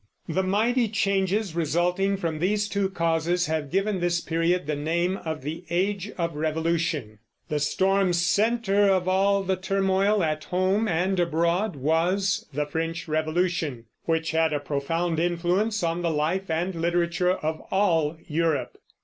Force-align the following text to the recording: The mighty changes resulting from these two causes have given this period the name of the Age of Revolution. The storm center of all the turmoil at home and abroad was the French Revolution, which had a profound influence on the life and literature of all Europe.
The 0.27 0.41
mighty 0.41 0.87
changes 0.87 1.55
resulting 1.55 2.17
from 2.17 2.39
these 2.39 2.67
two 2.67 2.89
causes 2.89 3.45
have 3.45 3.69
given 3.69 3.99
this 3.99 4.19
period 4.19 4.65
the 4.65 4.75
name 4.75 5.17
of 5.17 5.43
the 5.43 5.63
Age 5.69 6.09
of 6.17 6.33
Revolution. 6.35 7.19
The 7.49 7.59
storm 7.59 8.11
center 8.13 8.89
of 8.89 9.07
all 9.07 9.43
the 9.43 9.55
turmoil 9.55 10.23
at 10.23 10.45
home 10.45 10.87
and 10.87 11.19
abroad 11.19 11.75
was 11.75 12.47
the 12.51 12.65
French 12.65 13.07
Revolution, 13.07 13.85
which 14.05 14.31
had 14.31 14.53
a 14.53 14.59
profound 14.59 15.19
influence 15.19 15.83
on 15.83 16.01
the 16.01 16.09
life 16.09 16.49
and 16.49 16.73
literature 16.73 17.33
of 17.33 17.61
all 17.69 18.17
Europe. 18.27 18.77